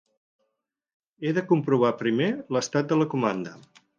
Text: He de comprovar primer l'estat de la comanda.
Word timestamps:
He 1.25 1.33
de 1.39 1.43
comprovar 1.51 1.93
primer 2.01 2.31
l'estat 2.57 2.91
de 2.93 3.01
la 3.03 3.09
comanda. 3.15 3.57